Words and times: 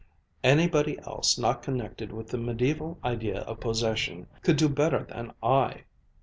Anybody 0.43 0.97
else 1.01 1.37
not 1.37 1.61
connected 1.61 2.11
with 2.11 2.29
the 2.29 2.39
mediaeval 2.39 2.97
idea 3.05 3.41
of 3.41 3.59
'possession' 3.59 4.25
could 4.41 4.55
do 4.57 4.67
better 4.67 5.03
than 5.03 5.31
I. 5.43 5.83